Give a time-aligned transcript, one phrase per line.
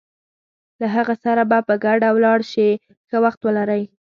[0.79, 2.69] له هغه سره به په ګډه ولاړ شې،
[3.09, 3.83] ښه وخت ولرئ.